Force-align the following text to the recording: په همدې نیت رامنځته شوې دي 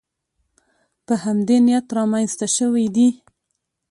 په 1.05 1.13
همدې 1.23 1.57
نیت 1.65 1.87
رامنځته 1.97 2.47
شوې 2.55 2.85
دي 2.95 3.07